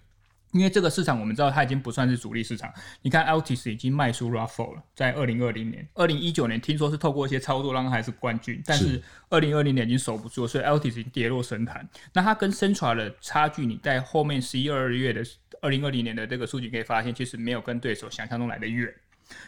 [0.51, 11.87] 因为这个市场我们知道它已经不算是主力市场，你看 Altis 已经卖出 Raffle 了，在二零二零年、二零一九年听说是透过一些操作让它还是冠军，但是二零二零年已经守不住，所以 Altis 已经跌落神坛。
[12.13, 15.23] 那它跟 Centra 的差距，你在后面十一二月的
[15.61, 18.93] 二零二零年的这个数据可以发现，其实没有跟对手想象中来的远。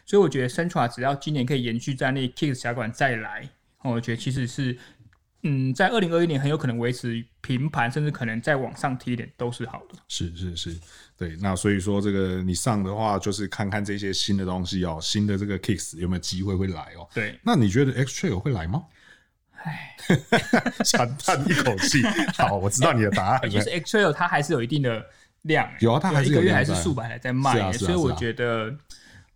[0.05, 3.49] 所以我觉得 Centra 只要今年可以延续战力，Kicks 小改款再来，
[3.83, 4.77] 我觉得其实是。
[5.45, 9.99] 嗯，在二零二一年很有可能维持平盘，甚至可能再往上提一点都是好的。
[10.07, 10.79] 是是是，
[11.17, 11.35] 对。
[11.41, 17.07] 那所以说，这个你上的话，就是看看这些新的东西哦，新的这个 Kicks 有没有机会会来哦。
[17.13, 17.37] 对。
[17.43, 18.83] 那你觉得 X Trail 会来吗？
[19.63, 19.95] 唉，
[20.85, 22.01] 长叹一口气。
[22.37, 23.41] 好，我知道你的答案。
[23.51, 25.05] 就是 X Trail 它还是有一定的
[25.41, 28.73] 量，有啊，它还是一个月还是数百台在卖，啊、所以我觉得。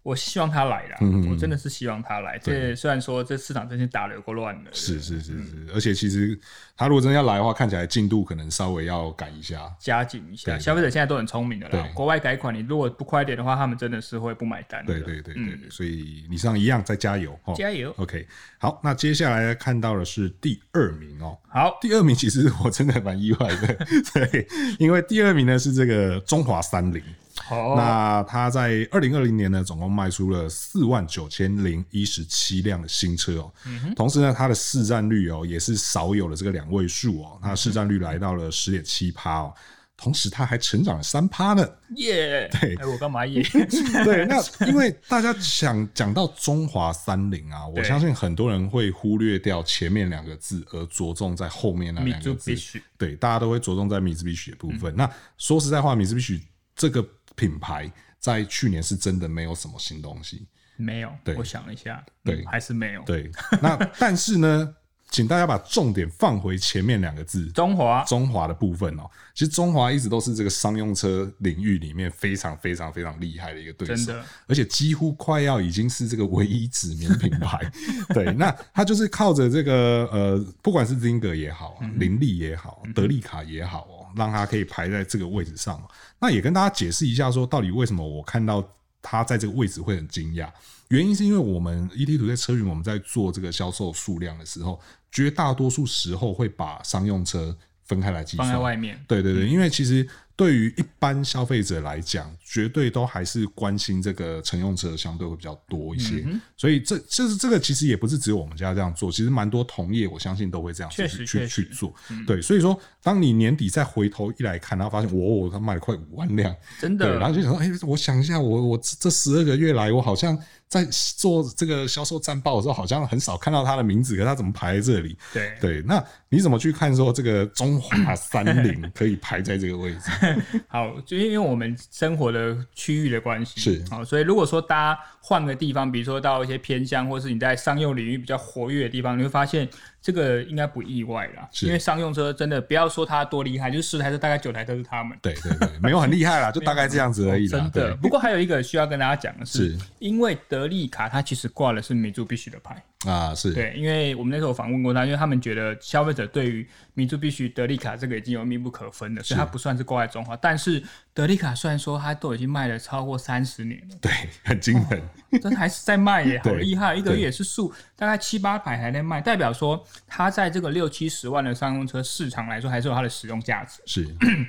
[0.08, 0.98] 我希望他来啦，
[1.30, 2.40] 我真的是希望他来。
[2.40, 6.40] 这虽然说这市场真是打得有够乱的，是是是是，而且其实
[6.78, 10.58] 他如果真的要来的话，看起来进度可能稍微要赶一下，加紧一下。
[10.58, 14.94] 消费者现在都很聪明的啦，国外改款你如果不快点的话，他们真的是会不买单的。
[14.94, 17.94] 对对对对，嗯，所以你上一样再加油，哦加油。
[17.98, 18.26] OK，
[18.60, 21.38] 好，那接下来看到的是第二名哦。
[21.50, 23.78] 好，第二名其实我真的蛮意外的，
[24.16, 24.48] 对，
[24.80, 27.04] 因为第二名呢是这个中华三菱。
[27.44, 33.54] 好，那他在二零二零年呢，总共卖出了四万九千零一十七辆的新车哦。
[33.66, 39.54] 嗯、同时呢，它的市占率哦也是少有的这个两位数哦，它市占率来到了十点七趴哦。
[39.96, 41.68] 同时，它还成长了三趴呢。
[41.96, 43.42] 耶、对，哎，我干嘛耶？
[44.06, 52.54] 对，那因为大家想讲到中华三菱啊，我相信很多人会忽略掉前面两个字，而着重在后面那两个字。
[52.98, 54.94] 对，大家都会着重在米兹比许的部分。
[54.94, 56.42] 嗯、那说实在话，米兹比许
[56.76, 57.04] 这个。
[57.38, 60.46] 品牌在去年是真的没有什么新东西，
[60.76, 61.10] 没有。
[61.24, 63.04] 对，我想了一下，对，还是没有。
[63.04, 64.76] 对，那但是呢，
[65.10, 68.04] 请大家把重点放回前面两个字“中华”。
[68.06, 74.12] 中华的部分哦，其实中华一直都是这个商用车领域里面非常非常非常厉害的一个对手，
[74.48, 77.72] 而且几乎快要已经是这个唯一指名品牌。
[78.14, 85.82] 对，那它就是靠着这个呃，不管是 Zinger 也好，林立也好，德利卡也好哦，让他可以排在这个位置上。
[86.20, 88.68] 那也跟大家解释一下，说到底为什么我看到
[89.02, 90.50] 它在这个位置会很惊讶？
[90.90, 94.80] 原因是因为我们 ET 在车云，我们在做这个销售数量的时候，
[95.12, 99.00] 绝大多数时候会把商用车分开来计算，放在外面。
[99.08, 100.08] 对对对，因为其实。
[100.38, 111.92] 对于一般消费者来讲，绝对都还是关心这个乘用车相对会比较多一些，嗯、所以这就是这个其实也不是只有我们家这样做，其实蛮多同业我相信都会这样去去去做。
[112.12, 120.86] 嗯、对，所以说当你年底再回头一来看，然后发现我他卖了快五万辆， 真的，对，然后就想说，哎，我想一下，我我这十二个月来，我好像在
[121.18, 125.18] 做这个销售战报的时候，好像很少看到他的名字，可是他怎么排在这里？
[125.34, 130.12] 对对，那你怎么去看说这个中华三菱可以排在这个位置？
[130.68, 139.68] 好，就因为我们生活的区域的关系，是好，所以如果说大家换个地方，比如说到一些偏乡，或是你在商用领域比较活跃的地方，你会发现。
[140.08, 145.18] 这个应该不意外啦，因为商用车真的不要说它多厉害，就是十台车大概九台都是他们。
[145.22, 147.46] 对对对，没有很厉害啦， 就大概这样子而已。
[147.46, 147.94] 真的。
[147.98, 160.38] 不过还有一个需要跟大家讲的是，是因为德利卡它其实挂的是米珠必须的牌啊，是对，因为我们那时候访问过他，因为他们觉得消费者对于米珠必须德利卡这个已经有密不可分的，所以它不算是挂在中华。
[160.38, 160.82] 但是
[161.18, 164.12] 德利卡虽然说它都已经卖了超过三十年了，对，
[164.44, 165.02] 很惊人，
[165.42, 170.68] 但、哦、还是在卖耶， 好厉害，一个月也是数大概七八百还在卖，代表说它在这个。
[170.70, 173.82] 六七十万的商用车市场来说，还是有它的使用价值。
[173.88, 174.08] 是，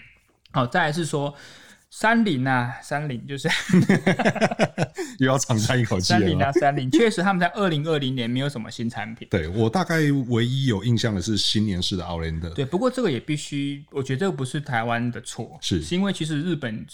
[0.53, 1.35] 好，再来是说
[1.91, 3.49] 三菱啊，三菱就是
[5.19, 6.09] 又要长叹一口气。
[6.09, 9.27] 三菱啊，三菱确实他们在二零二零年没有什么新产品。
[9.31, 12.51] 对，我大概唯一有印象的是新年式的奥兰德。
[12.51, 16.85] 对，不过这个也必须，我觉得这个不是台湾的错，是，是因为其实日本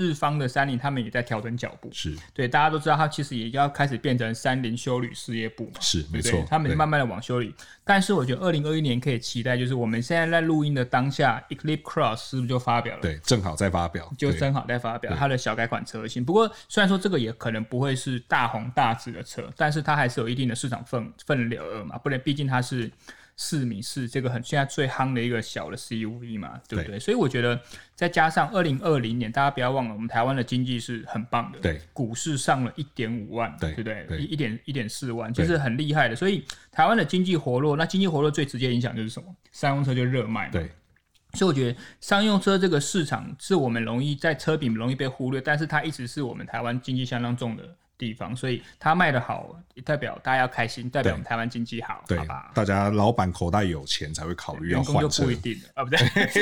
[0.00, 1.90] 日方的三菱他们也在调整脚步。
[1.92, 5.72] 是对，大家都知道，它其实也要开始变成三菱休旅事业部嘛。
[5.80, 7.54] 是没错，他们慢慢的往修理。
[7.84, 13.02] 但是我觉得二零二一年可以期待，就是我们现在在录音的当下，Eclipse Cross 是不是就发表了？
[13.02, 16.24] 对，正好在发表，就正好在发表它的小改款车型。
[16.24, 22.90] 不过虽然说这个也可能不会是大红大紫的车，但是它还是有一定的市场份份额嘛，不然毕竟它是。
[23.42, 26.98] 四米四，这个很现在最夯的一个小的 CUV 嘛，对不对？
[26.98, 27.58] 对，所以我觉得
[27.94, 34.04] 再加上二零二零年，大家不要忘了，我们台湾的经济是很棒的，对，股市上了一点五万，对，对不对？
[34.06, 36.14] 对，一点一点四万，就是很厉害的。
[36.14, 39.34] 所以台湾的经济活络，那经济活络最直接影响就是什么？
[39.52, 40.70] 商用车就热卖嘛，对。
[41.32, 47.64] 所以我觉得商用车这个市场是我们容易在车品容易被忽略，但是它一直是我们台湾经济相当重的。
[48.00, 52.50] 地方，所以它卖的好，也代表大家要开心，代表我们台湾经济好，对，好吧？
[52.54, 55.98] 大家老板口袋有钱才会考虑要换车，不一定啊，不对，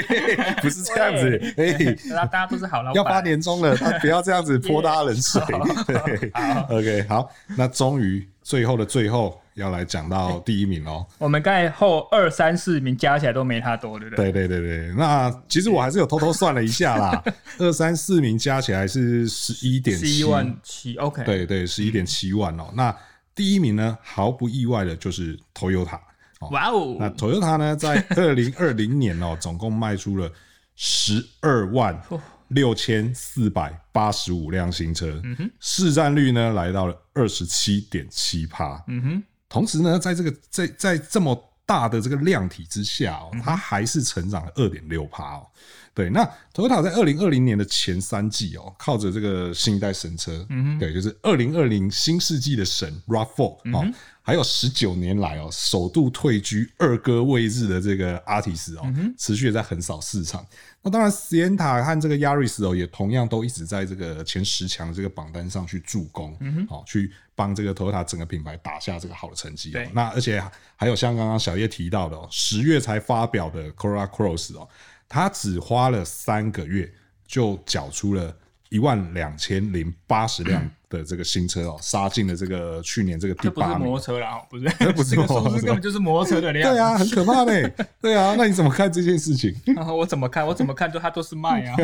[0.62, 5.42] 不是这样子， 哎，大家都是好老板，要发年终了，他不要这样子泼大家冷水。
[5.84, 6.30] 对
[6.68, 9.40] ，OK，好，那终于最后的最后。
[9.58, 14.32] 要来讲到第一名哦，我们刚才后二三四名加起来都没他多，对不对？
[14.32, 17.22] 对对对对，那其实我还是有偷偷算了一下啦，
[17.58, 20.24] 二三四名加起来是十一点七。
[20.24, 22.70] 万七，OK，对对，十一点七万哦。
[22.74, 22.94] 那
[23.34, 25.98] 第一名呢，毫不意外的就是 Toyota，
[26.50, 30.30] 哇哦，那 Toyota 呢，在 二零二零年哦，总共卖出了
[30.76, 32.00] 十二万
[32.48, 39.22] 六千四百八十五辆新车，嗯，市占率呢来到了二十七点七趴，嗯哼。
[39.48, 45.46] 同时呢，在这个在在这么大的这个量体之下哦，它还是成长了二点六趴哦。
[45.98, 46.24] 对，那
[46.54, 53.84] Toyota 在二零二零年的前三季哦，靠着这个新一代神车，嗯，对，就是二零二零新世纪的神 RAV4 哦，
[54.22, 60.46] 还有十九年来哦，首度退居二哥位置的这个 Artis 哦，持续的在横扫市场。
[60.80, 69.72] 那当然，Sienna 和这个 Yaris 哦，也同样都一直在这个前十强这个榜单上去助攻，嗯好去帮这个 Toyota 整个品牌打下这个好的成绩。
[69.72, 70.40] 对，那而且
[70.76, 74.68] 还有像刚刚小叶提到的哦，十月才发表的 Corolla Cross 哦。
[75.08, 76.92] 他只花了三个月
[77.26, 78.36] 就缴出了
[78.68, 83.72] 一万两千零八十辆的这个新车哦，杀进了这个去年这个第八名。
[83.72, 86.70] 这不是摩托车啦，不是，这 不是摩托车，根本就是摩托车的量。
[86.72, 87.70] 对啊，很可怕嘞。
[88.00, 89.54] 对啊，那你怎么看这件事情？
[89.96, 90.46] 我怎么看？
[90.46, 90.90] 我怎么看？
[90.90, 91.76] 就它都是卖啊。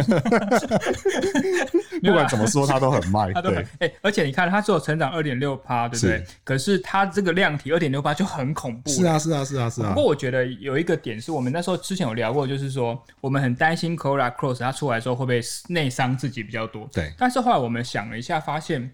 [2.02, 3.32] 不管怎么说，它都很卖。
[3.32, 6.24] 它都很哎，而且你看，它只有成长二点六趴，对不对？
[6.42, 8.90] 可是它这个量体二点六趴就很恐怖。
[8.90, 9.90] 是啊，是啊，是啊，是啊。
[9.90, 16.88] 不过我觉得有一个点是我们那时候之前有聊过，就是说我们很担心 Corolla Cross 它出来的时候会不会内伤自己比较多。
[16.92, 17.12] 对。
[17.18, 18.93] 但是后来我们想了一下，发现。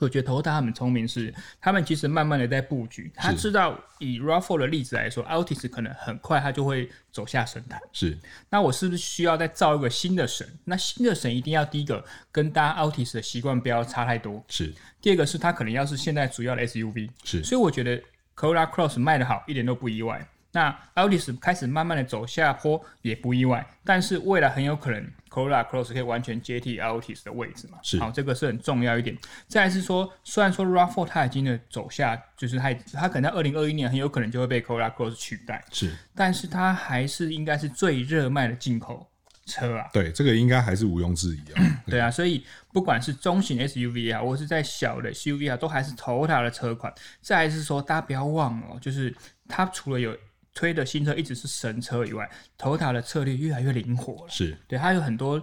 [0.00, 3.10] 我觉得 Toyota 他们聪明是，他们其实慢慢的在布局。
[3.14, 7.80] 他知道以 RAV4 的例子来说，Altis 可能很快他就会走下神坛。
[7.92, 8.18] 是，
[8.48, 10.46] 那我是不是需要再造一个新的神？
[10.64, 14.44] 那新的神一定要第一个跟大家 Altis 的习惯不要差太多。
[14.48, 17.10] 是，第二个是它可能要是现在主要的 SUV。
[17.24, 18.00] 是，所以我觉得
[18.36, 20.28] Corolla Cross 卖的好一点都不意外。
[20.52, 27.78] 那 Altis 开始慢慢的走下坡也不意外，但是未来很有可能 Corolla Cross 可以完全接替 Altis 的位置嘛？
[27.82, 29.16] 是，好，这个是很重要一点。
[29.46, 39.06] 再来是说，虽然说 RAV4 它已经的走下，就是它它可能在二零二一年很有可能就会被 Corolla Cross 取代，是，但是它还是应该是最热卖的进口
[39.44, 39.86] 车啊。
[39.92, 41.62] 对，这个应该还是毋庸置疑啊。
[41.84, 42.42] 对，对啊，所以
[42.72, 46.92] 不管是中型 SUV 啊，或是在小的 SUV 啊，都还是 Toyota 的车款。
[47.20, 49.14] 再来是说，大家不要忘了哦，就是
[49.46, 50.16] 它除了有
[50.58, 52.28] 推的新车一直是神车以外
[52.58, 54.28] ，Toyota 的策略越来越灵活了。
[54.28, 55.40] 是，对，它有很多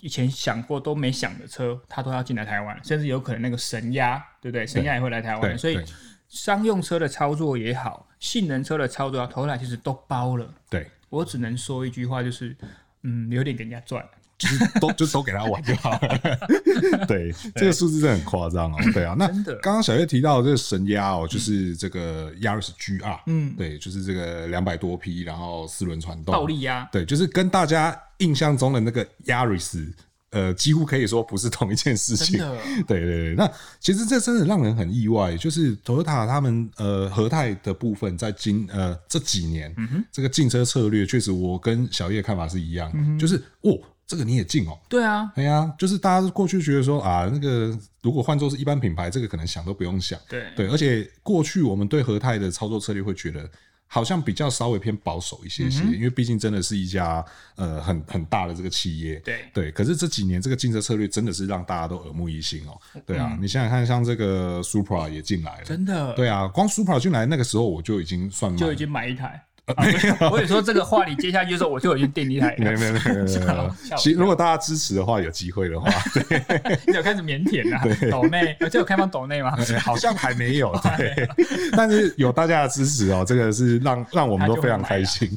[0.00, 4.66] 以前想过都没想的车，它都要进来台湾，甚至有可能那个神压，对不对？
[4.66, 5.58] 神压也会来台湾。
[5.58, 5.78] 所以
[6.30, 10.54] 商用车的操作也好，性能车的操作，Toyota 其实都包了。
[10.70, 12.56] 对，我只能说一句话，就是
[13.02, 14.02] 嗯，有点给人家赚。
[14.36, 16.20] 就是都 就都给他玩就好了。
[17.06, 18.76] 对，这个数字真的很夸张哦。
[18.92, 19.26] 对啊，那
[19.62, 29.92] 刚刚小叶提到的这个神压哦，就是这个 Yaris GR，嗯，对，就是这个两百多匹，然后四轮传动，暴力压，对，就是跟大家印象中的那个 Yaris，
[30.30, 32.38] 呃，几乎可以说不是同一件事情。
[32.86, 39.74] 对对对，那其实这真的让人很意外，就是 Toyota 他们呃和泰的部分，在今呃这几年，
[40.10, 43.78] 这个进车策略确实我跟小叶看法是一样，就是哦。
[44.06, 44.78] 这个你也进哦？
[44.88, 50.18] 对啊，对啊，就是大家过去觉得说啊，那个如果换做是一般品牌，这个可能想都不用想。
[50.28, 53.48] 对对，而且过去我们对和泰的操作策略会觉得
[53.86, 57.24] 好像比较稍微偏保守一些些，嗯、因为毕竟真的是一家
[57.56, 59.16] 呃很很大的这个企业。
[59.20, 62.78] 对对，可是这几年这个进车策略真的是让大家都耳目一新哦。
[63.06, 66.12] 对啊，嗯、你想想看，像这个 Supra 也进来了，真的。
[66.14, 69.42] 对啊，光 Supra 进来那个时候我就已经算就已经买一台。
[70.30, 72.54] 我跟你说这个话，你接下去就说我就有一电力台。
[72.58, 73.96] 没有没有没有没有。
[73.96, 75.90] 其实如果大家支持的话，有机会的话，
[76.28, 78.10] 对，你有开始腼腆了。
[78.10, 79.56] 抖内，而且有开放抖内吗？
[79.80, 80.70] 好像还没有。
[80.98, 81.28] 对，
[81.72, 85.30] 但是有大家的支持哦，这个是让让我们都非常开心。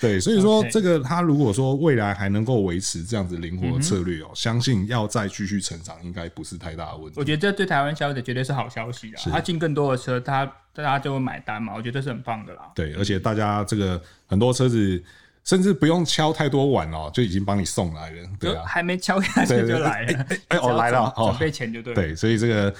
[0.00, 7.14] 对，所以说这个他如果说未来还能够维持这样子灵活的策略哦，相信要再继续成长，应该不是太大的问题。
[7.16, 9.18] 我觉得这对台湾消费者绝对是好消息啊！
[9.32, 10.48] 他进更多的车，他。
[10.74, 12.72] 大家就会买单嘛，我觉得这是很棒的啦。
[12.74, 15.02] 对，而且大家这个很多车子，
[15.44, 18.28] 甚至不用敲太多碗哦，就已经帮你送来了。
[18.40, 20.12] 对啊，还没敲下去就来了。
[20.12, 22.02] 哎、欸欸，哦，来了，准备钱就对了。
[22.02, 22.74] 对，所以这个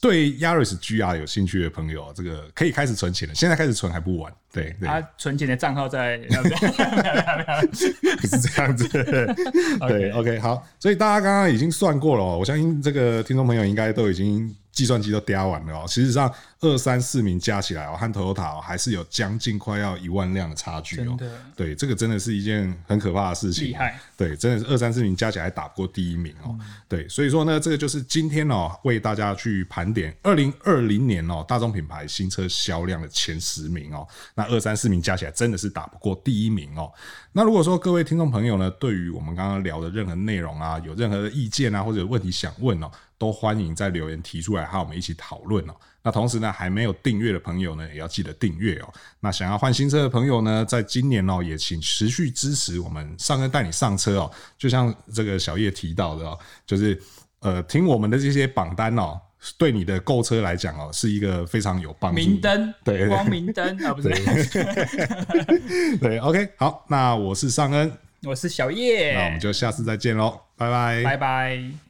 [0.00, 3.34] 对 Yaris GR 有兴趣的朋友，这个可以开始存钱了。
[3.34, 4.32] 现在开始存还不晚。
[4.50, 6.18] 对，他存钱的账号在，
[8.20, 8.88] 不 是这样子。
[9.86, 10.66] 对，OK，好。
[10.80, 14.56] 所以大家刚刚已经算过了，我相信这个听众朋友应该都已经。
[14.76, 21.16] 计算机都嗲完了哦，其实上二三四名加起来哦，和 Toyota 还是有将近快要一万辆的差距哦。
[21.56, 23.68] 对，这个真的是一件很可怕的事情。
[23.68, 23.98] 厉害。
[24.18, 26.54] 对，真的是二三四名加起来还打不过第一名哦。
[26.86, 34.06] 对，所以说呢，这个就是今天哦，为大家去盘点二零二零年哦，大众品牌新车销量的前十名哦。
[34.34, 36.92] 那二三四名加起来真的是打不过第一名哦。
[37.32, 42.90] 那如果说各位听众朋友呢，对于我们刚刚聊的任何内容啊，有任何的意见啊，或者有问题想问哦。
[43.18, 45.74] 都欢迎在留言提出来，和我们一起讨论哦。
[46.02, 48.92] 那同时呢，还没有订阅的朋友呢，也要记得订阅哦。
[49.18, 54.30] 那想要换新车的朋友呢，在今年哦，也请持续支持我们尚恩带你上车哦。
[54.56, 57.00] 就像这个小叶提到的哦，就是
[57.40, 59.20] 呃，听我们的这些榜单哦，
[59.58, 62.20] 对你的购车来讲哦，是一个非常有帮助。
[62.20, 64.08] 明灯，对，光明灯啊，不是？
[65.98, 67.92] 对，OK，好，那我是尚恩，
[68.22, 71.85] 我是小叶，那我们就下次再见喽，拜拜，拜拜。